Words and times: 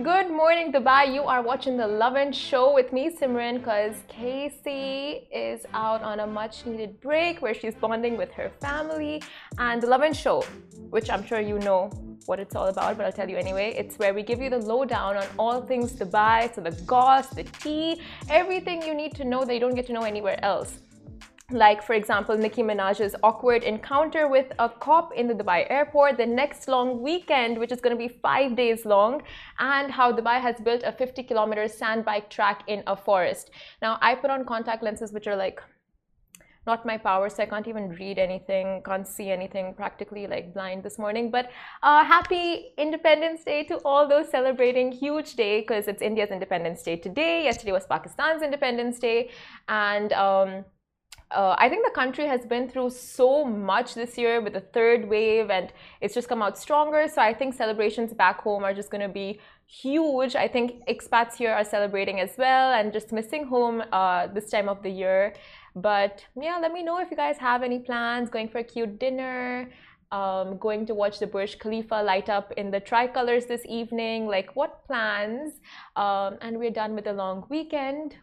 Good 0.00 0.30
morning, 0.30 0.72
Dubai. 0.72 1.12
You 1.12 1.24
are 1.24 1.42
watching 1.42 1.76
the 1.76 1.86
Lovin 1.86 2.32
Show 2.32 2.72
with 2.72 2.94
me, 2.94 3.10
Simran, 3.10 3.58
because 3.58 3.94
Casey 4.08 5.28
is 5.30 5.66
out 5.74 6.02
on 6.02 6.20
a 6.20 6.26
much 6.26 6.64
needed 6.64 6.98
break 7.02 7.42
where 7.42 7.52
she's 7.52 7.74
bonding 7.74 8.16
with 8.16 8.32
her 8.32 8.50
family. 8.58 9.22
And 9.58 9.82
the 9.82 9.88
Lovin 9.88 10.14
Show, 10.14 10.46
which 10.88 11.10
I'm 11.10 11.22
sure 11.26 11.40
you 11.40 11.58
know 11.58 11.90
what 12.24 12.40
it's 12.40 12.56
all 12.56 12.68
about, 12.68 12.96
but 12.96 13.04
I'll 13.04 13.12
tell 13.12 13.28
you 13.28 13.36
anyway. 13.36 13.74
It's 13.76 13.98
where 13.98 14.14
we 14.14 14.22
give 14.22 14.40
you 14.40 14.48
the 14.48 14.60
lowdown 14.60 15.18
on 15.18 15.26
all 15.38 15.60
things 15.60 15.92
Dubai, 15.92 16.54
so 16.54 16.62
the 16.62 16.72
goss, 16.86 17.28
the 17.28 17.44
tea, 17.44 18.00
everything 18.30 18.80
you 18.80 18.94
need 18.94 19.14
to 19.16 19.26
know 19.26 19.44
that 19.44 19.52
you 19.52 19.60
don't 19.60 19.74
get 19.74 19.86
to 19.88 19.92
know 19.92 20.04
anywhere 20.04 20.42
else 20.42 20.78
like 21.52 21.82
for 21.82 21.94
example 21.94 22.36
Nicki 22.36 22.62
Minaj's 22.62 23.14
awkward 23.22 23.62
encounter 23.62 24.28
with 24.28 24.52
a 24.58 24.68
cop 24.68 25.12
in 25.14 25.26
the 25.28 25.34
Dubai 25.34 25.66
airport, 25.70 26.16
the 26.16 26.26
next 26.26 26.68
long 26.68 27.02
weekend, 27.02 27.58
which 27.58 27.72
is 27.72 27.80
going 27.80 27.96
to 27.96 28.08
be 28.08 28.08
five 28.08 28.56
days 28.56 28.84
long, 28.84 29.22
and 29.58 29.90
how 29.90 30.12
Dubai 30.12 30.40
has 30.40 30.56
built 30.60 30.82
a 30.84 30.92
50 30.92 31.22
kilometer 31.22 31.68
sand 31.68 32.04
bike 32.04 32.30
track 32.30 32.64
in 32.66 32.82
a 32.86 32.96
forest. 32.96 33.50
Now, 33.80 33.98
I 34.00 34.14
put 34.14 34.30
on 34.30 34.44
contact 34.44 34.82
lenses, 34.82 35.12
which 35.12 35.26
are 35.26 35.36
like 35.36 35.60
not 36.66 36.86
my 36.86 36.96
power, 36.96 37.28
so 37.28 37.42
I 37.42 37.46
can't 37.46 37.66
even 37.66 37.88
read 37.90 38.18
anything, 38.18 38.82
can't 38.84 39.06
see 39.06 39.30
anything, 39.30 39.74
practically 39.74 40.26
like 40.26 40.54
blind 40.54 40.84
this 40.84 40.98
morning. 40.98 41.30
But 41.30 41.50
uh, 41.82 42.04
happy 42.04 42.72
Independence 42.78 43.42
Day 43.42 43.64
to 43.64 43.78
all 43.84 44.08
those 44.08 44.28
celebrating. 44.30 44.92
Huge 44.92 45.34
day 45.34 45.60
because 45.60 45.88
it's 45.88 46.02
India's 46.02 46.30
Independence 46.30 46.82
Day 46.82 46.96
today. 46.96 47.44
Yesterday 47.44 47.72
was 47.72 47.86
Pakistan's 47.86 48.42
Independence 48.42 49.00
Day, 49.00 49.30
and 49.68 50.12
um, 50.12 50.64
uh, 51.34 51.56
I 51.58 51.68
think 51.68 51.84
the 51.84 51.94
country 51.94 52.26
has 52.26 52.44
been 52.46 52.68
through 52.68 52.90
so 52.90 53.44
much 53.44 53.94
this 53.94 54.16
year 54.18 54.40
with 54.40 54.52
the 54.52 54.60
third 54.60 55.08
wave, 55.08 55.50
and 55.50 55.72
it's 56.00 56.14
just 56.14 56.28
come 56.28 56.42
out 56.42 56.58
stronger. 56.58 57.08
So 57.08 57.22
I 57.22 57.34
think 57.34 57.54
celebrations 57.54 58.12
back 58.12 58.42
home 58.42 58.64
are 58.64 58.74
just 58.74 58.90
going 58.90 59.02
to 59.02 59.08
be 59.08 59.40
huge. 59.66 60.36
I 60.36 60.48
think 60.48 60.86
expats 60.88 61.34
here 61.34 61.52
are 61.52 61.64
celebrating 61.64 62.20
as 62.20 62.32
well, 62.36 62.72
and 62.72 62.92
just 62.92 63.12
missing 63.12 63.44
home 63.46 63.82
uh, 63.92 64.26
this 64.28 64.50
time 64.50 64.68
of 64.68 64.82
the 64.82 64.90
year. 64.90 65.34
But 65.74 66.24
yeah, 66.40 66.58
let 66.60 66.72
me 66.72 66.82
know 66.82 66.98
if 66.98 67.10
you 67.10 67.16
guys 67.16 67.38
have 67.38 67.62
any 67.62 67.78
plans 67.78 68.28
going 68.28 68.48
for 68.48 68.58
a 68.58 68.64
cute 68.64 68.98
dinner. 68.98 69.70
Um, 70.10 70.58
going 70.58 70.84
to 70.88 70.94
watch 70.94 71.20
the 71.20 71.26
Burj 71.26 71.58
Khalifa 71.58 72.02
light 72.02 72.28
up 72.28 72.52
in 72.58 72.70
the 72.70 72.80
tricolors 72.80 73.46
this 73.46 73.62
evening. 73.66 74.26
Like, 74.26 74.54
what 74.54 74.84
plans? 74.86 75.54
Um, 75.96 76.36
and 76.42 76.58
we're 76.58 76.70
done 76.70 76.94
with 76.94 77.04
the 77.04 77.14
long 77.14 77.46
weekend. 77.48 78.16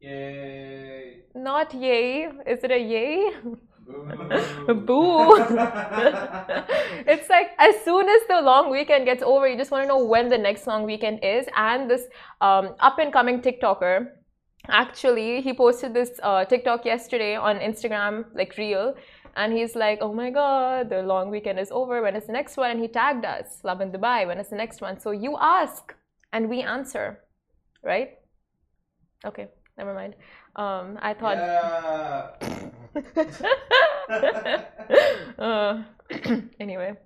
Yay. 0.00 1.18
Not 1.34 1.74
yay. 1.74 2.28
Is 2.46 2.64
it 2.64 2.70
a 2.70 2.78
yay? 2.78 3.32
Boo. 3.44 4.74
Boo. 4.86 5.36
it's 7.06 7.28
like 7.28 7.50
as 7.58 7.74
soon 7.84 8.08
as 8.08 8.22
the 8.28 8.40
long 8.40 8.70
weekend 8.70 9.04
gets 9.04 9.22
over, 9.22 9.46
you 9.46 9.58
just 9.58 9.70
want 9.70 9.84
to 9.84 9.88
know 9.88 10.02
when 10.02 10.30
the 10.30 10.38
next 10.38 10.66
long 10.66 10.84
weekend 10.84 11.22
is. 11.22 11.46
And 11.54 11.90
this 11.90 12.04
um, 12.40 12.74
up 12.80 12.98
and 12.98 13.12
coming 13.12 13.42
TikToker, 13.42 14.06
actually, 14.68 15.42
he 15.42 15.52
posted 15.52 15.92
this 15.92 16.18
uh, 16.22 16.46
TikTok 16.46 16.86
yesterday 16.86 17.36
on 17.36 17.58
Instagram, 17.58 18.24
like 18.34 18.56
real. 18.56 18.94
And 19.36 19.52
he's 19.52 19.76
like, 19.76 19.98
oh 20.00 20.14
my 20.14 20.30
God, 20.30 20.88
the 20.88 21.02
long 21.02 21.30
weekend 21.30 21.58
is 21.60 21.70
over. 21.70 22.00
When 22.00 22.16
is 22.16 22.26
the 22.26 22.32
next 22.32 22.56
one? 22.56 22.70
And 22.70 22.80
he 22.80 22.88
tagged 22.88 23.26
us, 23.26 23.60
Lovin 23.62 23.92
Dubai. 23.92 24.26
When 24.26 24.38
is 24.38 24.48
the 24.48 24.56
next 24.56 24.80
one? 24.80 24.98
So 24.98 25.10
you 25.10 25.36
ask 25.38 25.94
and 26.32 26.48
we 26.48 26.62
answer, 26.62 27.20
right? 27.84 28.18
Okay 29.26 29.48
never 29.80 29.94
mind. 29.94 30.14
Um, 30.56 30.98
I 31.00 31.14
thought. 31.14 31.38
Yeah. 31.38 32.30
uh, 35.38 35.82
anyway, 36.60 36.96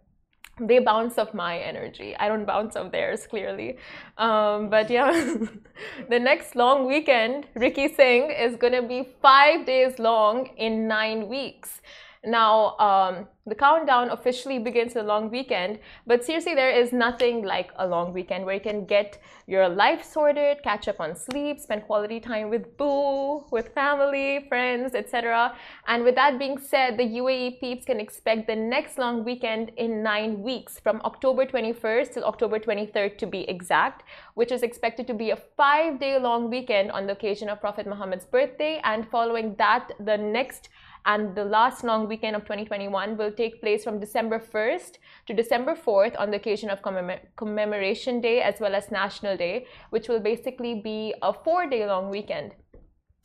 they 0.61 0.79
bounce 0.81 1.19
off 1.19 1.33
my 1.35 1.59
energy. 1.59 2.17
I 2.19 2.29
don't 2.29 2.47
bounce 2.47 2.75
off 2.77 2.91
theirs, 2.91 3.27
clearly. 3.27 3.79
Um, 4.19 4.71
but 4.71 4.91
yeah, 4.91 5.13
the 6.13 6.19
next 6.19 6.57
long 6.57 6.87
weekend, 6.87 7.47
Ricky 7.55 7.89
Singh 7.95 8.31
is 8.31 8.57
gonna 8.57 8.83
be 8.83 9.09
five 9.23 9.67
days 9.67 9.99
long 9.99 10.49
in 10.57 10.89
nine 10.89 11.29
weeks. 11.29 11.81
Now, 12.27 12.77
um, 12.79 13.29
the 13.47 13.55
countdown 13.55 14.09
officially 14.09 14.59
begins 14.59 14.95
the 14.95 15.03
long 15.03 15.31
weekend, 15.31 15.79
but 16.07 16.25
seriously, 16.25 16.55
there 16.55 16.71
is 16.71 16.93
nothing 16.93 17.45
like 17.45 17.71
a 17.77 17.87
long 17.87 18.15
weekend 18.15 18.47
where 18.47 18.55
you 18.55 18.61
can 18.61 18.87
get 18.87 19.21
your 19.47 19.69
life 19.69 20.03
sorted, 20.03 20.63
catch 20.63 20.89
up 20.89 20.99
on 20.99 21.15
sleep, 21.15 21.61
spend 21.61 21.85
quality 21.85 22.21
time 22.21 22.49
with 22.49 22.79
boo, 22.79 23.45
with 23.51 23.75
family, 23.75 24.47
friends, 24.49 24.95
etc. 24.95 25.55
And 25.87 26.05
with 26.05 26.15
that 26.15 26.39
being 26.39 26.57
said, 26.57 26.97
the 26.97 27.05
UAE 27.05 27.61
peeps 27.61 27.85
can 27.85 28.01
expect 28.01 28.47
the 28.47 28.57
next 28.57 28.97
long 28.97 29.25
weekend 29.25 29.73
in 29.77 30.03
nine 30.03 30.43
weeks, 30.43 30.81
from 30.81 31.03
October 31.05 31.45
21st 31.45 32.15
till 32.15 32.25
October 32.25 32.59
23rd 32.59 33.19
to 33.19 33.27
be 33.27 33.41
exact, 33.51 34.05
which 34.33 34.53
is 34.53 34.63
expected 34.63 35.07
to 35.07 35.13
be 35.13 35.31
a 35.31 35.37
five 35.37 36.01
day 36.01 36.19
long 36.19 36.49
weekend 36.49 36.91
on 36.91 37.07
the 37.07 37.13
occasion 37.13 37.51
of 37.51 37.61
Prophet 37.61 37.87
Muhammad's 37.87 38.25
birthday. 38.25 38.81
And 38.85 39.07
following 39.07 39.55
that, 39.57 39.93
the 40.01 40.17
next 40.17 40.71
and 41.07 41.35
the 41.35 41.45
last 41.45 41.85
long 41.85 42.09
weekend 42.09 42.35
of 42.35 42.43
2021 42.43 43.17
will 43.17 43.31
take 43.31 43.61
place 43.61 43.85
from 43.85 44.01
December 44.01 44.39
1st 44.39 44.99
to 45.27 45.35
December 45.35 45.75
4th 45.75 46.19
on 46.19 46.31
the 46.31 46.37
occasion 46.37 46.71
of 46.71 46.81
commem 46.83 47.19
Commemoration 47.37 48.21
Day 48.21 48.41
as 48.41 48.61
well 48.61 48.75
as 48.75 48.91
National 48.91 49.37
Day, 49.37 49.67
which 49.91 50.09
will 50.09 50.21
basically 50.21 50.81
be 50.81 51.15
a 51.23 51.33
four 51.33 51.67
day 51.69 51.87
long 51.87 52.11
weekend. 52.11 52.53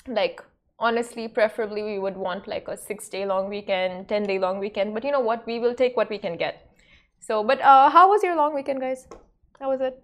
Like, 0.07 0.43
honestly, 0.77 1.27
preferably, 1.27 1.83
we 1.83 1.99
would 1.99 2.17
want 2.17 2.47
like 2.47 2.67
a 2.67 2.75
six 2.75 3.07
day 3.07 3.25
long 3.25 3.49
weekend, 3.49 4.09
10 4.09 4.23
day 4.23 4.39
long 4.39 4.59
weekend, 4.59 4.93
but 4.93 5.03
you 5.03 5.11
know 5.11 5.21
what? 5.21 5.45
We 5.47 5.59
will 5.59 5.73
take 5.73 5.95
what 5.95 6.09
we 6.09 6.17
can 6.17 6.37
get. 6.37 6.69
So, 7.19 7.43
but 7.43 7.61
uh, 7.61 7.89
how 7.89 8.09
was 8.09 8.23
your 8.23 8.35
long 8.35 8.53
weekend, 8.55 8.81
guys? 8.81 9.07
How 9.59 9.69
was 9.69 9.81
it? 9.81 10.03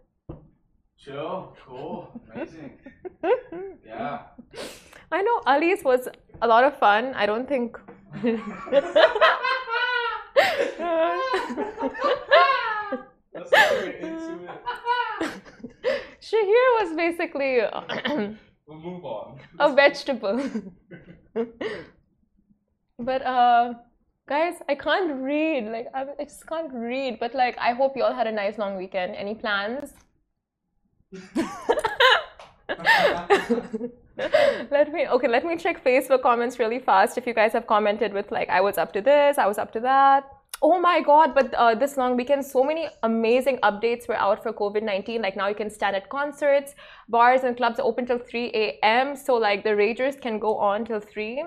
Chill. 0.98 1.56
Cool. 1.66 2.22
Amazing. 2.34 2.80
Yeah. 3.86 4.22
I 5.12 5.22
know 5.22 5.42
Ali's 5.46 5.84
was 5.84 6.08
a 6.46 6.48
lot 6.48 6.64
of 6.64 6.78
fun. 6.78 7.14
I 7.16 7.26
don't 7.26 7.48
think. 7.50 7.76
Let's 13.34 13.52
not 13.52 13.70
get 13.84 14.00
into 14.02 14.40
it. 14.44 14.50
Shahir 16.22 16.68
was 16.80 16.96
basically 16.96 17.60
We'll 18.68 18.80
move 18.80 19.04
on. 19.06 19.40
a 19.60 19.74
vegetable. 19.74 20.40
but 23.00 23.22
uh, 23.26 23.74
guys, 24.28 24.56
I 24.70 24.76
can't 24.76 25.16
read. 25.22 25.66
Like 25.72 25.88
I, 25.94 26.06
I 26.20 26.24
just 26.24 26.46
can't 26.48 26.72
read. 26.74 27.20
But 27.20 27.34
like, 27.34 27.58
I 27.58 27.72
hope 27.74 27.98
you 27.98 28.04
all 28.04 28.14
had 28.14 28.28
a 28.28 28.32
nice 28.32 28.58
long 28.60 28.78
weekend. 28.78 29.16
Any 29.16 29.34
plans? 29.36 29.94
let 34.72 34.94
me 34.94 35.08
okay 35.08 35.28
let 35.28 35.46
me 35.46 35.58
check 35.58 35.84
facebook 35.84 36.22
comments 36.22 36.58
really 36.58 36.80
fast. 36.80 37.18
If 37.18 37.28
you 37.28 37.34
guys 37.34 37.52
have 37.52 37.68
commented 37.68 38.14
with 38.14 38.32
like 38.32 38.50
i 38.50 38.62
was 38.62 38.78
up 38.78 38.94
to 38.94 39.02
this 39.02 39.38
i 39.38 39.46
was 39.46 39.58
up 39.58 39.74
to 39.74 39.80
that. 39.82 40.24
Oh 40.62 40.80
my 40.80 41.02
god 41.02 41.36
but 41.36 41.54
uh, 41.54 41.76
this 41.76 41.98
long 41.98 42.16
weekend 42.16 42.46
so 42.46 42.64
many 42.64 42.88
amazing 43.04 43.58
updates 43.58 44.08
were 44.08 44.16
out 44.16 44.42
for 44.42 44.54
covid-19 44.54 45.22
like 45.22 45.36
now 45.36 45.50
you 45.50 45.56
can 45.56 45.70
stand 45.70 45.98
at 45.98 46.10
concerts 46.10 46.76
bars 47.10 47.42
and 47.44 47.58
clubs 47.58 47.78
open 47.78 48.06
till 48.06 48.20
3 48.20 48.52
a.m 48.54 49.18
so 49.18 49.36
like 49.36 49.66
the 49.66 49.76
ragers 49.76 50.20
can 50.20 50.40
go 50.40 50.58
on 50.58 50.86
till 50.86 51.02
3 51.02 51.44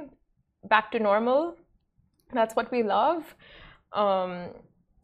back 0.68 0.92
to 0.92 0.98
normal. 0.98 1.56
That's 2.34 2.54
what 2.54 2.70
we 2.70 2.82
love. 2.82 3.34
Um 3.94 4.50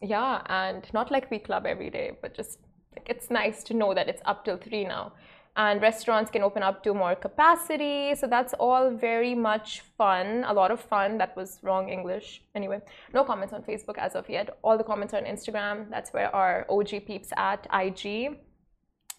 yeah 0.02 0.42
and 0.50 0.86
not 0.92 1.10
like 1.10 1.30
we 1.30 1.38
club 1.38 1.64
every 1.64 1.88
day 1.88 2.10
but 2.20 2.34
just 2.34 2.58
like, 2.94 3.08
it's 3.08 3.30
nice 3.30 3.64
to 3.64 3.72
know 3.72 3.94
that 3.94 4.06
it's 4.06 4.20
up 4.26 4.44
till 4.44 4.58
3 4.58 4.84
now 4.84 5.12
and 5.56 5.80
restaurants 5.80 6.30
can 6.30 6.42
open 6.42 6.62
up 6.62 6.82
to 6.82 6.92
more 6.94 7.14
capacity. 7.14 8.14
So 8.14 8.26
that's 8.26 8.54
all 8.54 8.90
very 8.90 9.34
much 9.34 9.82
fun, 9.96 10.44
a 10.46 10.52
lot 10.52 10.70
of 10.70 10.80
fun. 10.80 11.18
That 11.18 11.36
was 11.36 11.58
wrong 11.62 11.88
English. 11.88 12.42
Anyway, 12.54 12.80
no 13.12 13.24
comments 13.24 13.52
on 13.52 13.62
Facebook 13.62 13.98
as 13.98 14.14
of 14.14 14.28
yet. 14.28 14.58
All 14.62 14.76
the 14.76 14.84
comments 14.84 15.14
are 15.14 15.18
on 15.18 15.24
Instagram. 15.24 15.90
That's 15.90 16.12
where 16.12 16.34
our 16.34 16.66
OG 16.68 17.06
peeps 17.06 17.30
at 17.36 17.66
IG. 17.72 18.36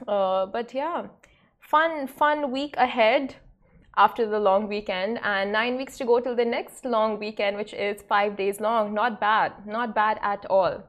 Uh, 0.08 0.46
but 0.48 0.74
yeah, 0.74 1.08
fun, 1.62 2.08
fun 2.08 2.52
week 2.52 2.76
ahead 2.78 3.36
after 3.98 4.28
the 4.28 4.40
long 4.40 4.68
weekend 4.68 5.20
and 5.24 5.54
nine 5.54 5.78
weeks 5.78 5.98
to 5.98 6.06
go 6.06 6.20
till 6.20 6.36
the 6.36 6.44
next 6.44 6.84
long 6.84 7.18
weekend, 7.18 7.56
which 7.56 7.74
is 7.74 8.02
five 8.02 8.36
days 8.36 8.60
long. 8.60 8.94
Not 8.94 9.22
bad, 9.22 9.66
not 9.66 9.96
bad 9.96 10.20
at 10.22 10.46
all. 10.50 10.84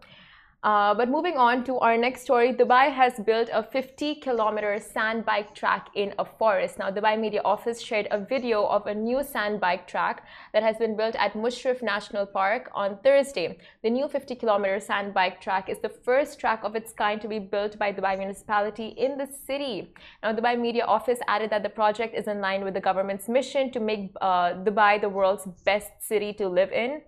Uh, 0.66 0.92
but 0.92 1.08
moving 1.08 1.36
on 1.36 1.62
to 1.62 1.78
our 1.78 1.96
next 1.96 2.22
story, 2.22 2.52
Dubai 2.52 2.92
has 2.92 3.20
built 3.20 3.48
a 3.52 3.62
50 3.62 4.16
kilometer 4.16 4.80
sand 4.80 5.24
bike 5.24 5.54
track 5.54 5.90
in 5.94 6.12
a 6.18 6.24
forest. 6.24 6.80
Now, 6.80 6.90
Dubai 6.90 7.16
Media 7.20 7.40
Office 7.44 7.80
shared 7.80 8.08
a 8.10 8.18
video 8.18 8.64
of 8.66 8.88
a 8.88 8.92
new 8.92 9.22
sand 9.22 9.60
bike 9.60 9.86
track 9.86 10.26
that 10.52 10.64
has 10.64 10.76
been 10.76 10.96
built 10.96 11.14
at 11.14 11.34
Mushrif 11.34 11.84
National 11.84 12.26
Park 12.26 12.68
on 12.74 12.98
Thursday. 13.04 13.58
The 13.84 13.90
new 13.90 14.08
50 14.08 14.34
kilometer 14.34 14.80
sand 14.80 15.14
bike 15.14 15.40
track 15.40 15.68
is 15.68 15.78
the 15.78 15.88
first 15.88 16.40
track 16.40 16.64
of 16.64 16.74
its 16.74 16.92
kind 16.92 17.20
to 17.20 17.28
be 17.28 17.38
built 17.38 17.78
by 17.78 17.92
Dubai 17.92 18.18
municipality 18.18 18.88
in 18.88 19.16
the 19.18 19.28
city. 19.46 19.94
Now, 20.24 20.32
Dubai 20.32 20.58
Media 20.60 20.84
Office 20.84 21.20
added 21.28 21.50
that 21.50 21.62
the 21.62 21.68
project 21.68 22.12
is 22.16 22.26
in 22.26 22.40
line 22.40 22.64
with 22.64 22.74
the 22.74 22.80
government's 22.80 23.28
mission 23.28 23.70
to 23.70 23.78
make 23.78 24.10
uh, 24.20 24.54
Dubai 24.66 25.00
the 25.00 25.10
world's 25.10 25.46
best 25.64 25.92
city 26.00 26.32
to 26.32 26.48
live 26.48 26.72
in, 26.72 27.02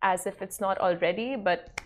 as 0.00 0.26
if 0.26 0.40
it's 0.40 0.62
not 0.62 0.78
already, 0.78 1.36
but 1.36 1.78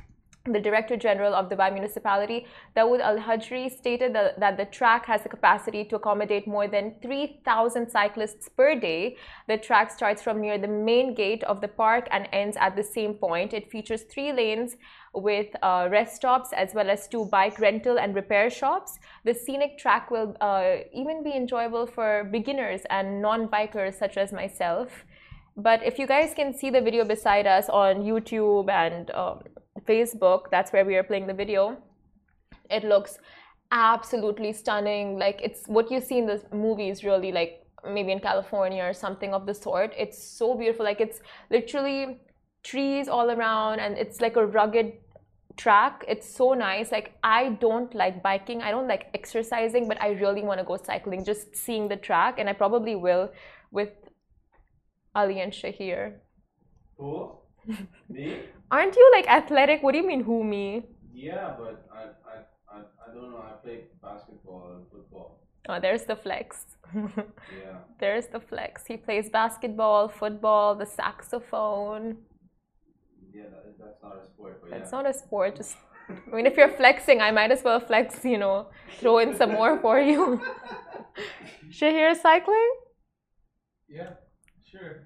the 0.52 0.60
Director 0.60 0.96
General 0.96 1.34
of 1.34 1.48
the 1.48 1.56
Dubai 1.56 1.72
Municipality, 1.72 2.46
Dawood 2.76 3.00
Al 3.00 3.18
Hajri, 3.18 3.70
stated 3.70 4.14
that, 4.14 4.38
that, 4.40 4.56
the 4.56 4.64
track 4.66 5.06
has 5.06 5.22
the 5.22 5.28
capacity 5.28 5.84
to 5.84 5.96
accommodate 5.96 6.46
more 6.46 6.68
than 6.68 6.94
3,000 7.02 7.90
cyclists 7.90 8.48
per 8.48 8.78
day. 8.78 9.16
The 9.48 9.58
track 9.58 9.90
starts 9.90 10.22
from 10.22 10.40
near 10.40 10.58
the 10.58 10.68
main 10.68 11.14
gate 11.14 11.44
of 11.44 11.60
the 11.60 11.68
park 11.68 12.08
and 12.10 12.28
ends 12.32 12.56
at 12.60 12.76
the 12.76 12.82
same 12.82 13.14
point. 13.14 13.52
It 13.52 13.70
features 13.70 14.02
three 14.02 14.32
lanes 14.32 14.76
with 15.14 15.48
uh, 15.62 15.88
rest 15.90 16.16
stops 16.16 16.52
as 16.52 16.74
well 16.74 16.90
as 16.90 17.08
two 17.08 17.24
bike 17.26 17.58
rental 17.58 17.98
and 17.98 18.14
repair 18.14 18.50
shops. 18.50 18.98
The 19.24 19.34
scenic 19.34 19.78
track 19.78 20.10
will 20.10 20.36
uh, 20.40 20.76
even 20.92 21.22
be 21.22 21.32
enjoyable 21.32 21.86
for 21.86 22.24
beginners 22.30 22.82
and 22.90 23.22
non 23.22 23.48
bikers 23.48 23.94
such 23.94 24.16
as 24.16 24.32
myself. 24.32 25.04
But 25.56 25.82
if 25.82 25.98
you 25.98 26.06
guys 26.06 26.34
can 26.34 26.52
see 26.52 26.68
the 26.68 26.82
video 26.82 27.04
beside 27.04 27.46
us 27.46 27.70
on 27.70 28.02
YouTube 28.02 28.68
and 28.68 29.10
um, 29.12 29.40
Facebook, 29.86 30.50
that's 30.50 30.72
where 30.72 30.84
we 30.84 30.96
are 30.96 31.02
playing 31.02 31.26
the 31.26 31.34
video. 31.34 31.76
It 32.70 32.84
looks 32.84 33.18
absolutely 33.70 34.52
stunning. 34.52 35.18
Like 35.18 35.40
it's 35.42 35.66
what 35.66 35.90
you 35.90 36.00
see 36.00 36.18
in 36.18 36.26
the 36.26 36.42
movies, 36.52 37.04
really, 37.04 37.32
like 37.32 37.62
maybe 37.88 38.12
in 38.12 38.20
California 38.20 38.82
or 38.82 38.92
something 38.92 39.32
of 39.32 39.46
the 39.46 39.54
sort. 39.54 39.92
It's 39.96 40.22
so 40.22 40.54
beautiful. 40.54 40.84
Like 40.84 41.00
it's 41.00 41.20
literally 41.50 42.18
trees 42.62 43.08
all 43.08 43.30
around 43.30 43.78
and 43.78 43.96
it's 43.96 44.20
like 44.20 44.36
a 44.36 44.46
rugged 44.46 44.92
track. 45.56 46.04
It's 46.06 46.28
so 46.28 46.52
nice. 46.52 46.92
Like 46.92 47.14
I 47.22 47.50
don't 47.60 47.94
like 47.94 48.22
biking. 48.22 48.62
I 48.62 48.70
don't 48.70 48.88
like 48.88 49.08
exercising, 49.14 49.88
but 49.88 50.00
I 50.00 50.10
really 50.10 50.42
want 50.42 50.60
to 50.60 50.64
go 50.64 50.76
cycling. 50.76 51.24
Just 51.24 51.56
seeing 51.56 51.88
the 51.88 51.96
track, 51.96 52.38
and 52.38 52.48
I 52.48 52.52
probably 52.52 52.94
will 52.94 53.30
with 53.70 53.90
Ali 55.14 55.40
and 55.40 55.52
Shahir. 55.52 56.14
Who? 56.98 57.32
Me? 58.08 58.42
Aren't 58.70 58.96
you 58.96 59.10
like 59.14 59.28
athletic? 59.28 59.82
What 59.82 59.92
do 59.92 59.98
you 59.98 60.06
mean, 60.06 60.22
who 60.24 60.42
me? 60.44 60.82
Yeah, 61.14 61.54
but 61.58 61.86
I, 61.92 62.02
I, 62.32 62.36
I, 62.76 62.78
I 63.04 63.14
don't 63.14 63.30
know. 63.30 63.38
I 63.38 63.52
play 63.62 63.84
basketball 64.02 64.72
and 64.74 64.86
football. 64.90 65.40
Oh, 65.68 65.80
there's 65.80 66.04
the 66.04 66.16
flex. 66.16 66.64
Yeah. 66.94 67.78
there's 67.98 68.26
the 68.28 68.40
flex. 68.40 68.86
He 68.86 68.96
plays 68.96 69.28
basketball, 69.30 70.08
football, 70.08 70.74
the 70.76 70.86
saxophone. 70.86 72.18
Yeah, 73.34 73.44
that, 73.50 73.76
that's 73.78 74.02
not 74.02 74.16
a 74.22 74.24
sport, 74.24 74.62
but 74.62 74.76
It's 74.78 74.92
yeah. 74.92 74.96
not 75.02 75.10
a 75.10 75.12
sport. 75.14 75.56
Just, 75.56 75.76
I 76.08 76.34
mean, 76.36 76.46
if 76.46 76.56
you're 76.56 76.68
flexing, 76.76 77.20
I 77.20 77.30
might 77.32 77.50
as 77.50 77.62
well 77.64 77.80
flex. 77.80 78.24
You 78.24 78.38
know, 78.38 78.68
throw 79.00 79.18
in 79.18 79.34
some 79.36 79.52
more 79.52 79.78
for 79.80 80.00
you. 80.00 80.40
Shahir 81.70 82.14
cycling? 82.20 82.70
Yeah, 83.88 84.10
sure. 84.64 85.05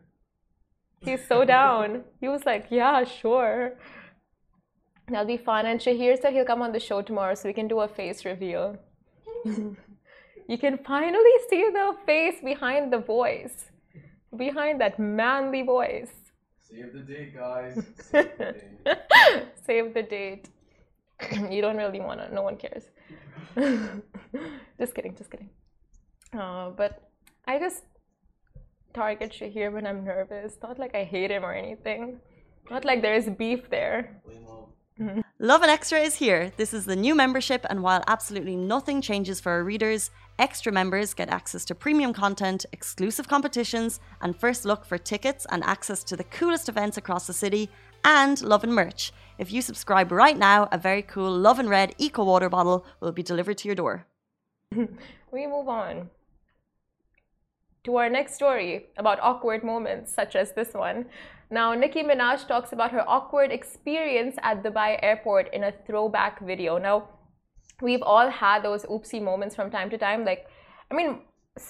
He's 1.00 1.26
so 1.26 1.44
down. 1.44 2.05
He 2.20 2.29
was 2.29 2.44
like, 2.44 2.67
yeah, 2.70 3.05
sure. 3.05 3.73
That'll 5.08 5.26
be 5.26 5.38
fun. 5.38 5.67
And 5.67 5.81
Shahir 5.81 6.20
said 6.20 6.35
he'll 6.35 6.44
come 6.44 6.61
on 6.62 6.73
the 6.73 6.81
show 6.81 7.00
tomorrow 7.00 7.35
so 7.35 7.49
we 7.49 7.55
can 7.55 7.69
do 7.69 7.81
a 7.81 7.88
face 7.88 8.25
reveal. 8.25 8.76
you 9.44 10.58
can 10.58 10.79
finally 10.79 11.37
see 11.49 11.69
the 11.73 11.94
face 12.05 12.37
behind 12.44 12.93
the 12.93 12.99
voice, 12.99 13.70
behind 14.37 14.81
that 14.82 14.99
manly 14.99 15.62
voice. 15.62 16.12
Save 16.61 16.93
the 16.93 17.00
date, 17.00 17.35
guys. 17.35 17.82
Save 18.12 18.38
the 18.38 18.53
date. 18.85 19.49
Save 19.67 19.94
the 19.94 20.03
date. 20.03 20.49
you 21.50 21.62
don't 21.62 21.76
really 21.76 22.00
want 22.00 22.20
to, 22.20 22.32
no 22.35 22.43
one 22.43 22.56
cares. 22.56 22.85
just 24.79 24.94
kidding, 24.94 25.17
just 25.17 25.31
kidding. 25.31 25.50
Uh, 26.32 26.70
but 26.70 27.11
I 27.46 27.58
just 27.58 27.85
target 28.93 29.33
Shahir 29.33 29.73
when 29.73 29.87
I'm 29.87 30.05
nervous. 30.05 30.57
Not 30.63 30.79
like 30.79 30.95
I 30.95 31.05
hate 31.05 31.31
him 31.31 31.45
or 31.45 31.53
anything. 31.53 32.21
Not 32.71 32.85
like 32.85 33.03
there's 33.03 33.29
beef 33.29 33.69
there. 33.71 34.21
Lovin 35.39 35.71
Extra 35.71 35.99
is 35.99 36.17
here. 36.17 36.53
This 36.59 36.75
is 36.75 36.85
the 36.85 36.95
new 36.95 37.15
membership, 37.15 37.65
and 37.71 37.83
while 37.83 38.05
absolutely 38.07 38.55
nothing 38.55 39.01
changes 39.01 39.41
for 39.41 39.51
our 39.53 39.65
readers, 39.65 40.11
extra 40.39 40.71
members 40.71 41.15
get 41.15 41.31
access 41.31 41.65
to 41.65 41.75
premium 41.75 42.13
content, 42.13 42.67
exclusive 42.73 43.27
competitions, 43.27 43.99
and 44.21 44.37
first 44.37 44.67
look 44.67 44.85
for 44.85 44.99
tickets 44.99 45.47
and 45.51 45.65
access 45.65 46.05
to 46.05 46.17
the 46.17 46.25
coolest 46.25 46.69
events 46.69 46.99
across 46.99 47.27
the 47.27 47.33
city, 47.33 47.71
and 48.05 48.43
Lovin 48.43 48.73
merch. 48.73 49.11
If 49.39 49.51
you 49.51 49.63
subscribe 49.63 50.13
right 50.13 50.37
now, 50.37 50.69
a 50.71 50.77
very 50.77 51.03
cool 51.03 51.33
Lovin 51.33 51.69
Red 51.71 51.95
Eco 51.97 52.23
Water 52.25 52.51
bottle 52.51 52.85
will 53.01 53.13
be 53.13 53.23
delivered 53.23 53.57
to 53.59 53.69
your 53.69 53.77
door. 53.77 54.07
We 55.33 55.47
move 55.47 55.69
on 55.69 56.11
to 57.85 57.97
our 57.97 58.09
next 58.09 58.35
story 58.35 58.87
about 58.97 59.19
awkward 59.21 59.65
moments, 59.65 60.12
such 60.12 60.37
as 60.37 60.53
this 60.53 60.75
one. 60.75 61.06
Now, 61.50 61.75
Nicki 61.75 62.03
Minaj 62.03 62.47
talks 62.47 62.73
about 62.73 62.93
her 62.93 63.09
awkward 63.09 63.50
experience 63.50 64.37
at 64.43 64.62
Dubai 64.62 64.99
airport 65.03 65.53
in 65.53 65.65
a 65.65 65.73
throwback 65.87 66.41
video. 66.41 66.79
Now, 66.79 67.09
we've 67.81 68.03
all 68.03 68.31
had 68.31 68.62
those 68.62 68.85
oopsie 68.85 69.23
moments 69.23 69.56
from 69.56 69.71
time 69.71 69.91
to 69.91 69.99
time. 69.99 70.25
Like, 70.25 70.47
I 70.91 70.94
mean, 70.94 71.23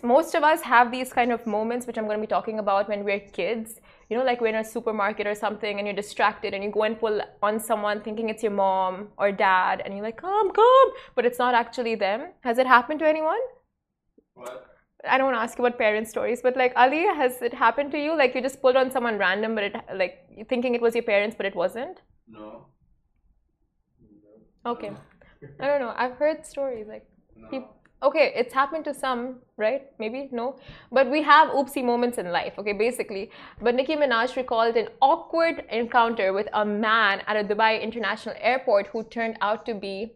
most 0.03 0.35
of 0.35 0.43
us 0.43 0.61
have 0.63 0.91
these 0.91 1.13
kind 1.13 1.33
of 1.33 1.47
moments, 1.47 1.87
which 1.87 1.97
I'm 1.97 2.05
going 2.05 2.19
to 2.19 2.21
be 2.21 2.27
talking 2.27 2.59
about 2.59 2.89
when 2.89 3.05
we're 3.05 3.21
kids. 3.21 3.81
You 4.09 4.19
know, 4.19 4.25
like 4.25 4.41
we're 4.41 4.49
in 4.49 4.57
a 4.57 4.65
supermarket 4.65 5.27
or 5.27 5.35
something 5.35 5.79
and 5.79 5.87
you're 5.87 5.97
distracted 5.97 6.53
and 6.53 6.63
you 6.65 6.71
go 6.71 6.83
and 6.83 6.99
pull 6.99 7.21
on 7.43 7.61
someone 7.61 8.03
thinking 8.03 8.29
it's 8.29 8.43
your 8.43 8.53
mom 8.53 9.09
or 9.17 9.31
dad 9.33 9.81
and 9.85 9.95
you're 9.95 10.03
like, 10.03 10.17
come, 10.17 10.51
come, 10.51 10.89
but 11.15 11.25
it's 11.25 11.39
not 11.39 11.55
actually 11.55 11.95
them. 11.95 12.29
Has 12.43 12.59
it 12.59 12.67
happened 12.67 12.99
to 13.01 13.09
anyone? 13.09 13.39
What? 14.35 14.67
I 15.09 15.17
don't 15.17 15.27
want 15.27 15.37
to 15.37 15.43
ask 15.43 15.59
you 15.59 15.65
about 15.65 15.79
parent 15.79 16.09
stories, 16.09 16.43
but 16.43 16.57
like 16.57 16.73
Ali, 16.77 17.07
has 17.07 17.41
it 17.43 17.55
happened 17.55 17.91
to 17.93 17.99
you? 17.99 18.17
Like 18.17 18.35
you 18.35 18.43
just 18.43 18.61
pulled 18.61 18.77
on 18.77 18.91
someone 18.91 19.19
random, 19.19 19.55
but 19.55 19.65
it 19.65 19.77
like 19.95 20.19
thinking 20.49 20.75
it 20.75 20.83
was 20.83 20.95
your 20.95 21.05
parents, 21.05 21.37
but 21.37 21.47
it 21.47 21.55
wasn't. 21.55 22.03
No. 22.29 22.67
no. 24.65 24.71
Okay, 24.73 24.91
I 25.59 25.67
don't 25.67 25.81
know. 25.81 25.95
I've 25.97 26.13
heard 26.13 26.47
stories 26.47 26.87
like 26.87 27.07
No. 27.37 27.49
peop- 27.49 27.73
okay, 28.03 28.33
it's 28.37 28.53
happened 28.53 28.85
to 28.85 28.95
some, 28.95 29.37
right? 29.57 29.89
Maybe 29.99 30.29
no, 30.33 30.57
but 30.93 31.11
we 31.11 31.23
have 31.23 31.49
oopsie 31.49 31.85
moments 31.85 32.19
in 32.19 32.31
life. 32.31 32.59
Okay, 32.59 32.75
basically. 32.75 33.31
But 33.61 33.75
Nicki 33.75 33.97
Minaj 33.97 34.37
recalled 34.37 34.77
an 34.77 34.89
awkward 35.01 35.65
encounter 35.71 36.33
with 36.33 36.49
a 36.53 36.65
man 36.65 37.23
at 37.27 37.37
a 37.37 37.45
Dubai 37.45 37.81
International 37.81 38.35
Airport 38.39 38.89
who 38.89 39.03
turned 39.05 39.37
out 39.41 39.65
to 39.67 39.75
be 39.75 40.13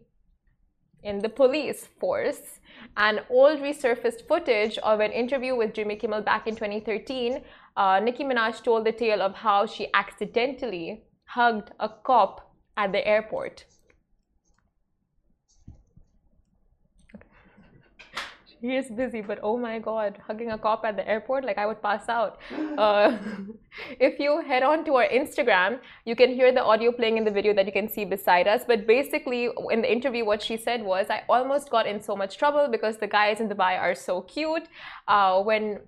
in 1.05 1.19
the 1.19 1.29
police 1.29 1.87
force. 1.99 2.59
An 2.97 3.21
old 3.29 3.59
resurfaced 3.59 4.27
footage 4.27 4.77
of 4.79 4.99
an 4.99 5.11
interview 5.11 5.55
with 5.55 5.73
Jimmy 5.73 5.95
Kimmel 5.95 6.21
back 6.21 6.47
in 6.47 6.55
2013, 6.55 7.41
uh, 7.77 7.99
Nicki 8.03 8.23
Minaj 8.23 8.63
told 8.63 8.85
the 8.85 8.91
tale 8.91 9.21
of 9.21 9.35
how 9.35 9.65
she 9.65 9.87
accidentally 9.93 11.03
hugged 11.25 11.71
a 11.79 11.89
cop 11.89 12.51
at 12.77 12.91
the 12.91 13.07
airport. 13.07 13.65
He 18.65 18.75
is 18.77 18.89
busy, 18.89 19.21
but 19.21 19.39
oh 19.43 19.57
my 19.57 19.77
god, 19.77 20.17
hugging 20.27 20.49
a 20.49 20.57
cop 20.57 20.85
at 20.85 20.95
the 20.95 21.07
airport, 21.07 21.45
like 21.45 21.59
I 21.59 21.67
would 21.67 21.81
pass 21.81 22.09
out. 22.09 22.39
Uh, 22.85 23.17
if 24.07 24.19
you 24.19 24.41
head 24.41 24.63
on 24.63 24.83
to 24.85 24.95
our 24.95 25.07
Instagram, 25.07 25.79
you 26.03 26.15
can 26.15 26.29
hear 26.39 26.51
the 26.51 26.63
audio 26.71 26.91
playing 26.91 27.17
in 27.17 27.23
the 27.23 27.31
video 27.31 27.53
that 27.53 27.65
you 27.65 27.71
can 27.71 27.87
see 27.87 28.05
beside 28.05 28.47
us. 28.47 28.63
But 28.67 28.85
basically, 28.87 29.49
in 29.71 29.81
the 29.81 29.91
interview, 29.97 30.25
what 30.25 30.41
she 30.41 30.57
said 30.57 30.83
was, 30.83 31.05
I 31.09 31.21
almost 31.29 31.69
got 31.69 31.85
in 31.87 32.01
so 32.01 32.15
much 32.15 32.37
trouble 32.37 32.67
because 32.75 32.97
the 32.97 33.07
guys 33.07 33.39
in 33.39 33.47
Dubai 33.49 33.79
are 33.79 33.95
so 33.95 34.21
cute. 34.21 34.67
Uh, 35.07 35.41
when 35.43 35.79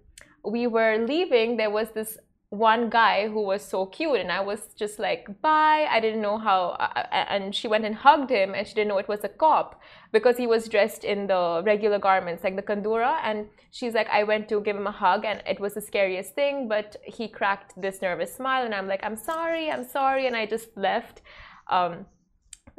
we 0.45 0.67
were 0.67 1.05
leaving, 1.05 1.57
there 1.57 1.71
was 1.71 1.89
this 1.99 2.17
one 2.49 2.89
guy 2.89 3.27
who 3.27 3.41
was 3.41 3.61
so 3.61 3.85
cute 3.85 4.21
and 4.21 4.31
i 4.31 4.39
was 4.39 4.73
just 4.77 4.99
like 4.99 5.27
bye. 5.41 5.85
I 5.89 5.99
didn't 5.99 6.21
know 6.21 6.37
how 6.37 6.77
uh, 6.79 7.03
and 7.11 7.53
she 7.53 7.67
went 7.67 7.83
and 7.83 7.93
hugged 7.93 8.29
him 8.29 8.53
and 8.55 8.65
she 8.65 8.73
didn't 8.73 8.87
know 8.87 8.99
it 8.99 9.09
was 9.09 9.23
a 9.25 9.27
cop 9.27 9.81
because 10.13 10.37
he 10.37 10.47
was 10.47 10.69
dressed 10.69 11.03
in 11.03 11.27
the 11.27 11.61
regular 11.65 11.99
garments 11.99 12.45
like 12.45 12.55
the 12.55 12.61
kandura 12.61 13.19
and 13.21 13.47
she's 13.71 13.93
like 13.93 14.07
i 14.09 14.23
went 14.23 14.47
to 14.47 14.61
give 14.61 14.77
him 14.77 14.87
a 14.87 14.91
hug 14.91 15.25
and 15.25 15.43
it 15.45 15.59
was 15.59 15.73
the 15.73 15.81
scariest 15.81 16.35
thing 16.35 16.69
but 16.69 16.95
he 17.03 17.27
cracked 17.27 17.73
this 17.81 18.01
nervous 18.01 18.33
smile 18.33 18.63
and 18.63 18.73
i'm 18.73 18.87
like 18.87 19.01
i'm 19.03 19.17
sorry 19.17 19.69
i'm 19.69 19.83
sorry 19.83 20.25
and 20.25 20.35
i 20.35 20.45
just 20.45 20.69
left. 20.77 21.21
Um 21.69 22.05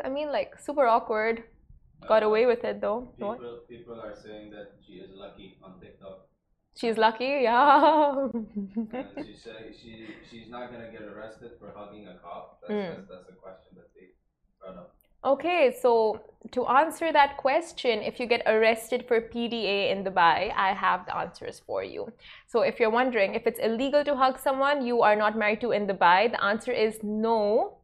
i 0.02 0.08
mean 0.08 0.32
like 0.32 0.58
super 0.58 0.87
awkward. 0.87 1.42
Got 2.06 2.22
away 2.22 2.46
with 2.46 2.64
it 2.64 2.80
though. 2.80 3.12
People, 3.18 3.60
people 3.68 4.00
are 4.00 4.14
saying 4.14 4.50
that 4.52 4.76
she 4.87 4.94
is 4.94 5.10
lucky 5.14 5.58
on 5.62 5.80
TikTok. 5.80 6.27
She's 6.78 6.97
lucky 6.99 7.32
yeah 7.49 8.28
and 8.35 9.25
she 9.26 9.35
say 9.44 9.73
she 9.80 9.90
she's 10.30 10.49
not 10.49 10.70
gonna 10.73 10.90
get 10.90 11.02
arrested 11.02 11.52
for 11.58 11.73
hugging 11.76 12.06
a 12.08 12.14
cop. 12.25 12.61
That's 12.66 12.78
Mm. 12.78 12.97
that's, 12.97 13.08
that's 13.08 13.28
a 13.30 13.37
question 13.47 13.73
that 13.76 13.90
they 13.94 14.06
brought 14.61 14.76
up. 14.76 14.94
Okay, 15.25 15.75
so 15.82 16.20
to 16.52 16.66
answer 16.66 17.12
that 17.12 17.37
question, 17.38 18.00
if 18.02 18.20
you 18.20 18.26
get 18.26 18.42
arrested 18.47 19.06
for 19.08 19.20
PDA 19.20 19.90
in 19.90 20.04
Dubai, 20.04 20.52
I 20.54 20.73
have 20.73 21.06
the 21.06 21.16
answers 21.16 21.61
for 21.66 21.82
you. 21.82 22.12
So 22.47 22.62
if 22.62 22.78
you're 22.78 22.90
wondering 23.00 23.35
if 23.35 23.47
it's 23.47 23.58
illegal 23.58 24.04
to 24.04 24.14
hug 24.16 24.38
someone 24.38 24.87
you 24.87 25.02
are 25.02 25.16
not 25.16 25.37
married 25.37 25.61
to 25.62 25.73
in 25.73 25.87
Dubai, 25.87 26.30
the 26.30 26.42
answer 26.42 26.73
is 26.73 27.00
no. 27.02 27.78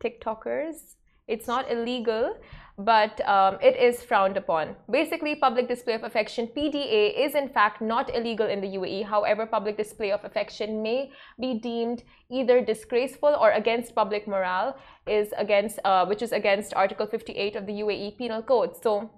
TikTokers, 0.00 0.94
it's 1.28 1.46
not 1.46 1.70
illegal 1.70 2.34
but 2.78 3.20
um, 3.26 3.58
it 3.60 3.76
is 3.76 4.04
frowned 4.04 4.36
upon. 4.36 4.76
Basically, 4.88 5.34
public 5.34 5.66
display 5.66 5.94
of 5.94 6.04
affection 6.04 6.46
(PDA) 6.56 7.26
is 7.26 7.34
in 7.34 7.48
fact 7.48 7.82
not 7.82 8.14
illegal 8.14 8.46
in 8.46 8.60
the 8.60 8.68
UAE. 8.68 9.04
However, 9.04 9.46
public 9.46 9.76
display 9.76 10.12
of 10.12 10.24
affection 10.24 10.80
may 10.80 11.10
be 11.40 11.58
deemed 11.58 12.04
either 12.30 12.60
disgraceful 12.60 13.36
or 13.40 13.50
against 13.50 13.96
public 13.96 14.28
morale, 14.28 14.76
is 15.08 15.34
against 15.36 15.80
uh, 15.84 16.06
which 16.06 16.22
is 16.22 16.30
against 16.30 16.72
Article 16.74 17.06
58 17.06 17.56
of 17.56 17.66
the 17.66 17.72
UAE 17.72 18.16
Penal 18.16 18.42
Code. 18.42 18.76
So, 18.80 19.10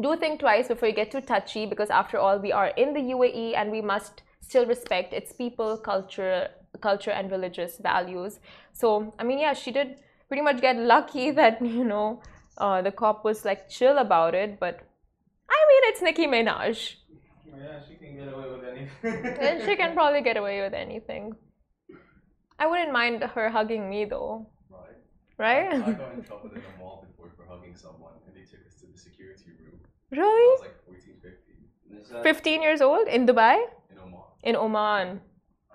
do 0.00 0.16
think 0.16 0.40
twice 0.40 0.68
before 0.68 0.88
you 0.88 0.94
get 0.94 1.10
too 1.10 1.20
touchy, 1.20 1.66
because 1.66 1.90
after 1.90 2.16
all, 2.18 2.38
we 2.38 2.50
are 2.50 2.68
in 2.68 2.94
the 2.94 3.00
UAE 3.14 3.56
and 3.56 3.70
we 3.70 3.82
must 3.82 4.22
still 4.40 4.64
respect 4.64 5.12
its 5.12 5.32
people, 5.32 5.76
culture, 5.76 6.48
culture, 6.80 7.10
and 7.10 7.30
religious 7.30 7.76
values. 7.76 8.40
So, 8.72 9.14
I 9.18 9.24
mean, 9.24 9.38
yeah, 9.38 9.52
she 9.52 9.70
did 9.70 10.00
pretty 10.28 10.42
much 10.42 10.60
get 10.60 10.76
lucky 10.76 11.30
that 11.40 11.60
you 11.62 11.84
know 11.84 12.20
uh, 12.58 12.82
the 12.82 12.90
cop 12.92 13.24
was 13.24 13.44
like 13.44 13.68
chill 13.68 13.98
about 13.98 14.34
it, 14.34 14.58
but 14.60 14.80
I 15.48 15.58
mean, 15.68 15.82
it's 15.90 16.02
Nicki 16.02 16.26
Minaj. 16.26 16.94
Yeah, 17.46 17.80
she 17.88 17.94
can 17.96 18.16
get 18.16 18.28
away 18.32 18.48
with 18.50 18.64
anything. 18.64 19.38
and 19.40 19.62
she 19.64 19.76
can 19.76 19.94
probably 19.94 20.20
get 20.22 20.36
away 20.36 20.60
with 20.60 20.74
anything. 20.74 21.34
I 22.58 22.66
wouldn't 22.66 22.92
mind 22.92 23.22
her 23.22 23.48
hugging 23.50 23.88
me 23.88 24.04
though. 24.04 24.46
Right. 24.70 24.98
Right? 25.38 25.72
I, 25.72 25.76
I 25.76 25.92
got 25.92 26.14
in 26.14 26.22
trouble 26.28 26.50
in 26.54 26.62
a 26.62 26.78
mall 26.78 27.06
before 27.08 27.30
for 27.36 27.44
hugging 27.48 27.74
someone, 27.76 28.12
and 28.26 28.34
they 28.34 28.44
took 28.50 28.60
us 28.66 28.80
to 28.80 28.86
the 28.92 28.98
security 28.98 29.52
room. 29.62 29.80
I 30.12 30.16
Really? 30.16 30.46
was 30.52 30.60
like 30.60 30.84
14, 30.86 31.20
15 31.22 32.22
15 32.22 32.62
years 32.62 32.80
old 32.80 33.08
in 33.08 33.26
Dubai? 33.26 33.56
in 33.90 33.98
Oman. 33.98 34.20
In 34.42 34.56
Oman. 34.56 35.20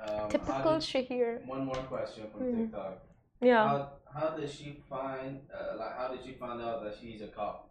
um, 0.05 0.29
Typical 0.29 0.53
how 0.53 0.79
did- 0.79 0.81
Shahir. 0.89 1.45
One 1.45 1.65
more 1.65 1.81
question 1.89 2.23
from 2.31 2.41
Hmm. 2.41 2.57
TikTok. 2.65 2.93
Yeah. 3.41 3.67
How, 3.67 3.89
how 4.13 4.35
did 4.35 4.49
she 4.49 4.83
find, 4.89 5.41
uh, 5.53 5.77
like, 5.77 5.95
how 5.95 6.07
did 6.11 6.21
she 6.23 6.33
find 6.33 6.61
out 6.61 6.83
that 6.83 6.95
she's 6.99 7.21
a 7.21 7.27
cop? 7.27 7.69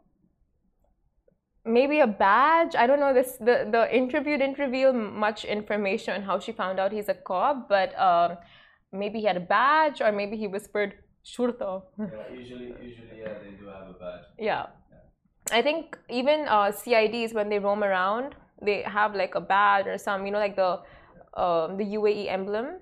Maybe 1.65 2.01
a 2.01 2.07
badge. 2.07 2.75
I 2.75 2.87
don't 2.87 3.01
know. 3.01 3.13
This 3.13 3.37
the 3.37 3.69
the 3.71 3.83
interview 3.95 4.39
didn't 4.39 4.59
reveal 4.59 4.93
much 4.95 5.45
information 5.45 6.15
on 6.15 6.23
how 6.23 6.39
she 6.39 6.53
found 6.53 6.81
out 6.81 6.91
he's 6.91 7.09
a 7.11 7.15
cop, 7.15 7.69
but 7.69 7.97
um, 8.01 8.39
maybe 8.93 9.21
he 9.21 9.27
had 9.27 9.37
a 9.37 9.41
badge, 9.57 10.01
or 10.01 10.11
maybe 10.11 10.37
he 10.39 10.47
whispered 10.47 10.95
"shurta." 11.25 11.83
Yeah, 11.99 12.07
usually, 12.33 12.73
usually, 12.81 13.19
yeah, 13.21 13.35
they 13.43 13.51
do 13.59 13.67
have 13.67 13.89
a 13.89 13.93
badge. 13.93 14.25
Yeah. 14.39 14.67
I 15.53 15.63
think 15.63 15.99
even 16.09 16.47
uh, 16.49 16.73
CIDs 16.73 17.35
when 17.35 17.49
they 17.51 17.59
roam 17.59 17.85
around, 17.85 18.35
they 18.63 18.83
have 18.83 19.15
like 19.15 19.35
a 19.35 19.41
badge 19.41 19.87
or 19.87 19.99
some, 19.99 20.25
you 20.27 20.33
know, 20.33 20.39
like 20.39 20.57
the 20.57 20.81
um, 21.35 21.77
the 21.77 21.85
UAE 21.99 22.29
emblem 22.29 22.81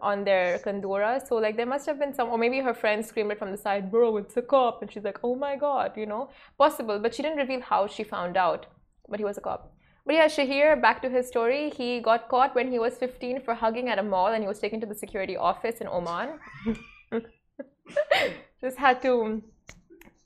on 0.00 0.24
their 0.24 0.58
kandura. 0.58 1.26
So 1.26 1.36
like 1.36 1.56
there 1.56 1.66
must 1.66 1.86
have 1.86 1.98
been 1.98 2.14
some, 2.14 2.28
or 2.28 2.38
maybe 2.38 2.60
her 2.60 2.74
friend 2.74 3.04
screamed 3.04 3.32
it 3.32 3.38
from 3.38 3.50
the 3.52 3.56
side, 3.56 3.90
"Bro, 3.90 4.16
it's 4.18 4.36
a 4.36 4.42
cop," 4.42 4.82
and 4.82 4.90
she's 4.92 5.04
like, 5.04 5.20
"Oh 5.24 5.34
my 5.34 5.56
god," 5.56 5.96
you 5.96 6.06
know, 6.06 6.28
possible. 6.58 6.98
But 6.98 7.14
she 7.14 7.22
didn't 7.22 7.38
reveal 7.38 7.60
how 7.60 7.86
she 7.86 8.04
found 8.04 8.36
out, 8.36 8.66
but 9.08 9.18
he 9.20 9.24
was 9.24 9.38
a 9.38 9.40
cop. 9.48 9.72
But 10.04 10.14
yeah, 10.14 10.26
Shahir, 10.28 10.80
back 10.80 11.02
to 11.02 11.08
his 11.10 11.26
story, 11.28 11.70
he 11.70 12.00
got 12.00 12.28
caught 12.28 12.54
when 12.54 12.70
he 12.70 12.78
was 12.78 12.96
15 12.96 13.40
for 13.40 13.54
hugging 13.54 13.88
at 13.88 13.98
a 13.98 14.02
mall, 14.02 14.28
and 14.28 14.42
he 14.42 14.48
was 14.48 14.60
taken 14.60 14.80
to 14.80 14.86
the 14.86 14.94
security 15.04 15.36
office 15.36 15.80
in 15.80 15.88
Oman. 15.88 16.38
Just 18.60 18.76
had 18.78 19.02
to 19.02 19.42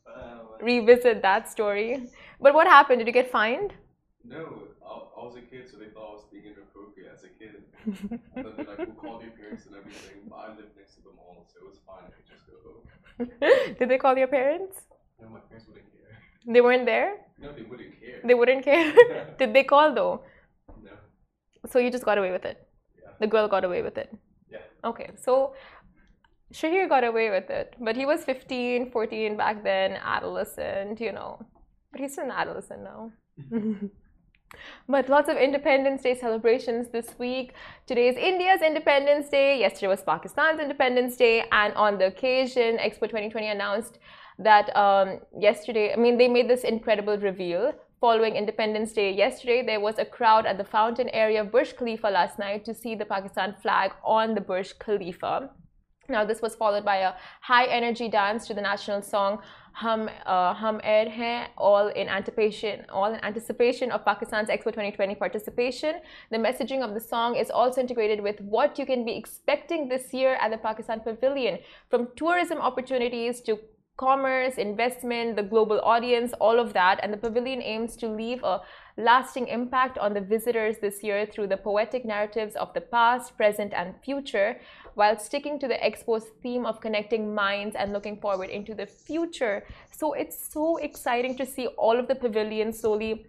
Uh, 0.06 0.38
revisit 0.60 1.22
that 1.22 1.48
story. 1.48 2.10
But 2.40 2.54
what 2.54 2.66
happened? 2.66 2.98
Did 2.98 3.06
you 3.06 3.12
get 3.12 3.30
fined? 3.30 3.72
no, 4.24 4.69
I, 5.20 5.24
was 5.24 5.36
a 5.36 5.42
kid, 5.42 5.68
so 5.70 5.76
they 5.76 5.90
thought 5.92 6.08
I 6.10 6.14
was 6.14 6.24
being 6.32 6.44
inappropriate 6.44 7.10
as 7.12 7.24
a 7.24 7.28
kid. 7.28 7.62
and 7.84 8.44
then 8.44 8.52
they're 8.56 8.64
like, 8.64 8.78
we'll 8.78 8.96
call 8.96 9.20
your 9.22 9.32
parents 9.32 9.66
and 9.66 9.76
everything. 9.76 10.24
But 10.28 10.36
I 10.36 10.48
lived 10.48 10.74
next 10.76 10.94
to 10.96 11.02
the 11.02 11.12
mall, 11.16 11.46
so 11.52 11.60
it 11.60 11.68
was 11.68 11.78
fine. 11.86 12.04
I 12.08 12.12
could 12.16 12.28
just 12.32 12.44
go 12.48 12.56
home. 12.64 13.76
Did 13.78 13.88
they 13.90 13.98
call 13.98 14.16
your 14.16 14.28
parents? 14.28 14.76
No, 15.20 15.28
my 15.28 15.40
parents 15.40 15.66
wouldn't 15.68 15.86
care. 15.92 16.16
They 16.46 16.60
weren't 16.60 16.86
there? 16.86 17.16
No, 17.38 17.52
they 17.52 17.62
wouldn't 17.62 18.00
care. 18.00 18.20
They 18.24 18.34
wouldn't 18.34 18.64
care? 18.64 19.34
Did 19.38 19.52
they 19.52 19.64
call 19.64 19.94
though? 19.94 20.22
no. 20.82 20.90
So 21.70 21.78
you 21.78 21.90
just 21.90 22.04
got 22.04 22.18
away 22.18 22.32
with 22.32 22.44
it? 22.44 22.66
Yeah. 23.02 23.10
The 23.20 23.26
girl 23.26 23.48
got 23.48 23.64
away 23.64 23.82
with 23.82 23.98
it? 23.98 24.10
Yeah. 24.50 24.58
Okay, 24.84 25.10
so 25.16 25.54
Shahir 26.52 26.88
got 26.88 27.04
away 27.04 27.30
with 27.30 27.50
it. 27.50 27.76
But 27.78 27.96
he 27.96 28.06
was 28.06 28.24
15, 28.24 28.90
14 28.90 29.36
back 29.36 29.62
then, 29.62 29.98
adolescent, 30.02 31.00
you 31.00 31.12
know. 31.12 31.44
But 31.92 32.00
he's 32.00 32.12
still 32.12 32.24
an 32.24 32.30
adolescent 32.30 32.82
now. 32.82 33.12
But 34.90 35.08
lots 35.08 35.28
of 35.28 35.36
Independence 35.36 36.02
Day 36.02 36.16
celebrations 36.18 36.88
this 36.88 37.16
week. 37.16 37.52
Today 37.86 38.08
is 38.08 38.16
India's 38.16 38.60
Independence 38.60 39.28
Day. 39.28 39.60
Yesterday 39.60 39.86
was 39.86 40.02
Pakistan's 40.02 40.58
Independence 40.58 41.16
Day. 41.16 41.44
And 41.52 41.72
on 41.74 41.96
the 41.96 42.06
occasion, 42.06 42.76
Expo 42.78 43.02
2020 43.02 43.50
announced 43.50 44.00
that 44.40 44.76
um, 44.76 45.20
yesterday, 45.38 45.92
I 45.92 45.96
mean, 45.96 46.18
they 46.18 46.26
made 46.26 46.50
this 46.50 46.64
incredible 46.64 47.16
reveal. 47.18 47.72
Following 48.00 48.34
Independence 48.34 48.92
Day 48.92 49.12
yesterday, 49.14 49.64
there 49.64 49.78
was 49.78 49.96
a 50.00 50.04
crowd 50.04 50.44
at 50.44 50.58
the 50.58 50.64
fountain 50.64 51.08
area 51.10 51.42
of 51.42 51.52
Burj 51.52 51.76
Khalifa 51.76 52.08
last 52.08 52.40
night 52.40 52.64
to 52.64 52.74
see 52.74 52.96
the 52.96 53.04
Pakistan 53.04 53.54
flag 53.62 53.92
on 54.02 54.34
the 54.34 54.40
Burj 54.40 54.76
Khalifa. 54.80 55.50
Now, 56.08 56.24
this 56.24 56.42
was 56.42 56.56
followed 56.56 56.84
by 56.84 56.96
a 56.96 57.12
high 57.42 57.66
energy 57.66 58.08
dance 58.08 58.48
to 58.48 58.54
the 58.54 58.60
national 58.60 59.02
song 59.02 59.38
Hum 59.72 60.10
uh, 60.26 60.54
Hum 60.54 60.80
Aik 60.84 61.08
Hain, 61.08 61.48
all 61.56 61.88
in 61.88 62.08
anticipation, 62.08 62.84
all 62.90 63.12
in 63.14 63.20
anticipation 63.24 63.90
of 63.90 64.04
Pakistan's 64.04 64.48
Expo 64.48 64.66
2020 64.66 65.14
participation. 65.14 66.00
The 66.30 66.38
messaging 66.38 66.82
of 66.82 66.94
the 66.94 67.00
song 67.00 67.36
is 67.36 67.50
also 67.50 67.80
integrated 67.80 68.20
with 68.20 68.40
what 68.40 68.78
you 68.78 68.86
can 68.86 69.04
be 69.04 69.16
expecting 69.16 69.88
this 69.88 70.12
year 70.12 70.34
at 70.34 70.50
the 70.50 70.58
Pakistan 70.58 71.00
Pavilion, 71.00 71.58
from 71.88 72.08
tourism 72.16 72.58
opportunities 72.58 73.40
to 73.42 73.58
commerce, 74.00 74.54
investment, 74.54 75.36
the 75.36 75.42
global 75.42 75.78
audience, 75.80 76.32
all 76.40 76.58
of 76.58 76.72
that. 76.72 76.98
And 77.02 77.12
the 77.12 77.18
pavilion 77.18 77.60
aims 77.60 77.96
to 77.96 78.08
leave 78.08 78.42
a 78.42 78.62
lasting 79.00 79.48
impact 79.48 79.98
on 79.98 80.14
the 80.14 80.20
visitors 80.20 80.76
this 80.78 81.02
year 81.02 81.26
through 81.26 81.48
the 81.48 81.56
poetic 81.56 82.04
narratives 82.04 82.54
of 82.56 82.72
the 82.74 82.80
past, 82.80 83.36
present, 83.36 83.72
and 83.74 83.94
future, 84.04 84.60
while 84.94 85.18
sticking 85.18 85.58
to 85.58 85.68
the 85.68 85.74
expo's 85.74 86.26
theme 86.42 86.66
of 86.66 86.80
connecting 86.80 87.34
minds 87.34 87.76
and 87.76 87.92
looking 87.92 88.20
forward 88.20 88.50
into 88.50 88.74
the 88.74 88.86
future. 88.86 89.64
So 89.90 90.12
it's 90.12 90.52
so 90.52 90.76
exciting 90.78 91.36
to 91.36 91.46
see 91.46 91.66
all 91.68 91.98
of 91.98 92.08
the 92.08 92.14
pavilions 92.14 92.80
slowly 92.80 93.26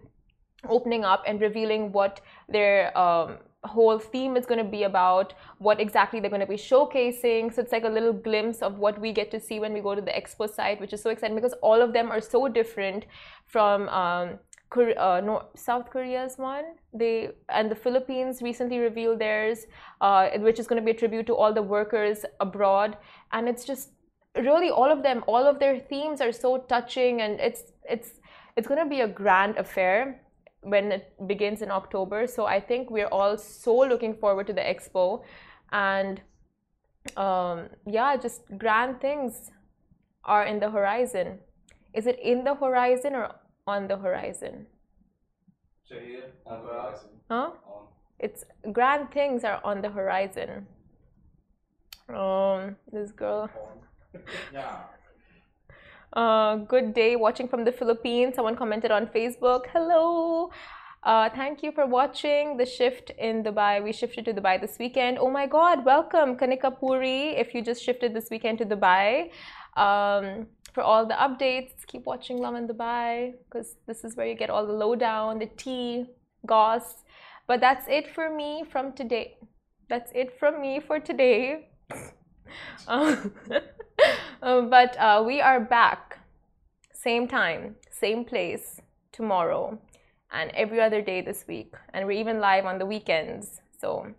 opening 0.68 1.04
up 1.04 1.24
and 1.26 1.40
revealing 1.40 1.92
what 1.92 2.20
their 2.48 2.96
um, 2.96 3.38
whole 3.64 3.98
theme 3.98 4.36
is 4.36 4.46
going 4.46 4.62
to 4.64 4.70
be 4.70 4.82
about, 4.84 5.34
what 5.58 5.80
exactly 5.80 6.20
they're 6.20 6.30
going 6.30 6.40
to 6.40 6.46
be 6.46 6.56
showcasing. 6.56 7.54
So 7.54 7.62
it's 7.62 7.72
like 7.72 7.84
a 7.84 7.88
little 7.88 8.12
glimpse 8.12 8.62
of 8.62 8.78
what 8.78 9.00
we 9.00 9.12
get 9.12 9.30
to 9.30 9.40
see 9.40 9.60
when 9.60 9.72
we 9.72 9.80
go 9.80 9.94
to 9.94 10.00
the 10.00 10.10
expo 10.10 10.52
site, 10.52 10.80
which 10.80 10.92
is 10.92 11.02
so 11.02 11.10
exciting 11.10 11.36
because 11.36 11.54
all 11.62 11.80
of 11.80 11.92
them 11.92 12.10
are 12.10 12.20
so 12.20 12.48
different 12.48 13.06
from. 13.46 13.88
Um, 13.88 14.38
uh, 14.76 15.42
South 15.54 15.90
Korea's 15.90 16.38
one. 16.38 16.64
They 16.92 17.30
and 17.48 17.70
the 17.70 17.74
Philippines 17.74 18.42
recently 18.42 18.78
revealed 18.78 19.18
theirs, 19.18 19.66
uh, 20.00 20.30
which 20.38 20.58
is 20.58 20.66
going 20.66 20.80
to 20.80 20.84
be 20.84 20.92
a 20.92 20.94
tribute 20.94 21.26
to 21.26 21.34
all 21.34 21.52
the 21.52 21.62
workers 21.62 22.24
abroad. 22.40 22.96
And 23.32 23.48
it's 23.48 23.64
just 23.64 23.90
really 24.36 24.70
all 24.70 24.90
of 24.90 25.02
them, 25.02 25.22
all 25.26 25.46
of 25.46 25.58
their 25.58 25.78
themes 25.78 26.20
are 26.20 26.32
so 26.32 26.58
touching, 26.58 27.20
and 27.20 27.40
it's 27.40 27.72
it's 27.88 28.20
it's 28.56 28.66
going 28.66 28.82
to 28.82 28.88
be 28.88 29.00
a 29.00 29.08
grand 29.08 29.56
affair 29.56 30.20
when 30.62 30.92
it 30.92 31.12
begins 31.26 31.62
in 31.62 31.70
October. 31.70 32.26
So 32.26 32.46
I 32.46 32.60
think 32.60 32.90
we're 32.90 33.08
all 33.08 33.36
so 33.36 33.76
looking 33.76 34.14
forward 34.14 34.46
to 34.46 34.52
the 34.52 34.60
expo, 34.60 35.22
and 35.72 36.20
um, 37.16 37.68
yeah, 37.86 38.16
just 38.16 38.42
grand 38.58 39.00
things 39.00 39.50
are 40.24 40.44
in 40.44 40.60
the 40.60 40.70
horizon. 40.70 41.38
Is 41.94 42.06
it 42.06 42.18
in 42.20 42.44
the 42.44 42.54
horizon 42.54 43.14
or 43.14 43.34
on 43.66 43.88
the 43.88 43.96
horizon? 43.96 44.66
On 46.46 46.62
the 46.62 46.68
horizon. 46.68 47.08
Huh? 47.30 47.50
On. 47.66 47.86
It's 48.18 48.44
grand 48.72 49.10
things 49.10 49.44
are 49.44 49.60
on 49.64 49.82
the 49.82 49.90
horizon. 49.90 50.66
Um, 52.08 52.76
this 52.92 53.12
girl. 53.12 53.50
Yeah. 54.52 54.76
Uh, 56.12 56.56
good 56.56 56.92
day 56.92 57.16
watching 57.16 57.48
from 57.48 57.64
the 57.64 57.72
Philippines. 57.72 58.34
Someone 58.34 58.54
commented 58.54 58.90
on 58.90 59.06
Facebook. 59.06 59.64
Hello. 59.72 60.50
Uh, 61.02 61.30
thank 61.30 61.62
you 61.62 61.72
for 61.72 61.86
watching 61.86 62.58
the 62.58 62.66
shift 62.66 63.10
in 63.18 63.42
Dubai. 63.42 63.82
We 63.82 63.92
shifted 63.92 64.26
to 64.26 64.34
Dubai 64.34 64.60
this 64.60 64.76
weekend. 64.78 65.18
Oh 65.18 65.30
my 65.30 65.46
God, 65.46 65.84
welcome 65.86 66.36
Kanika 66.36 66.78
Puri. 66.78 67.30
If 67.30 67.54
you 67.54 67.62
just 67.62 67.82
shifted 67.82 68.12
this 68.14 68.28
weekend 68.30 68.58
to 68.58 68.66
Dubai, 68.66 69.30
um, 69.76 70.46
for 70.72 70.82
all 70.82 71.06
the 71.06 71.14
updates, 71.14 71.86
keep 71.86 72.06
watching 72.06 72.38
Lovin 72.38 72.66
Dubai 72.66 73.34
because 73.44 73.76
this 73.86 74.04
is 74.04 74.16
where 74.16 74.26
you 74.26 74.34
get 74.34 74.50
all 74.50 74.66
the 74.66 74.72
lowdown, 74.72 75.38
the 75.38 75.46
tea, 75.46 76.06
goss. 76.46 77.04
But 77.46 77.60
that's 77.60 77.86
it 77.88 78.14
for 78.14 78.34
me 78.34 78.64
from 78.70 78.92
today. 78.92 79.36
That's 79.88 80.10
it 80.14 80.38
from 80.38 80.60
me 80.60 80.80
for 80.80 80.98
today. 80.98 81.68
Um, 82.86 83.32
uh, 84.42 84.60
but 84.76 84.94
uh, 84.98 85.22
we 85.24 85.40
are 85.40 85.58
back 85.58 86.18
same 86.92 87.26
time, 87.26 87.76
same 87.90 88.24
place 88.24 88.80
tomorrow, 89.10 89.78
and 90.30 90.50
every 90.52 90.80
other 90.80 91.02
day 91.02 91.20
this 91.20 91.44
week. 91.48 91.74
And 91.92 92.06
we're 92.06 92.20
even 92.20 92.40
live 92.40 92.64
on 92.64 92.78
the 92.78 92.86
weekends. 92.86 93.60
So 93.80 94.14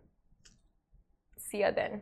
see 1.38 1.60
ya 1.60 1.72
then. 1.72 2.02